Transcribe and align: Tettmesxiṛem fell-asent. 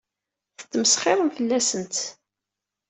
Tettmesxiṛem 0.59 1.29
fell-asent. 1.37 1.95